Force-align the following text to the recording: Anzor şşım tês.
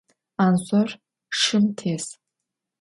Anzor 0.45 0.89
şşım 1.37 1.65
tês. 1.77 2.05